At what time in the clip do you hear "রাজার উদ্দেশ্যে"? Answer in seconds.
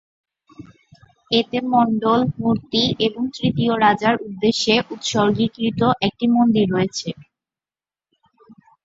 3.77-4.73